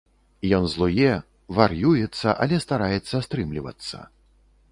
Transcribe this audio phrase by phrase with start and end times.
[0.57, 1.09] Ён злуе,
[1.57, 3.97] вар'юецца, але стараецца стрымлівацца.